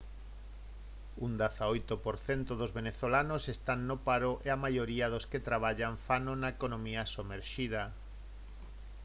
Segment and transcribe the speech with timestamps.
[1.25, 6.31] un 18 % dos venezolanos están no paro e a maioría dos que traballan fano
[6.37, 7.83] na economía somerxida